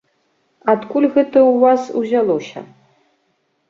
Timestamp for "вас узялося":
1.67-2.59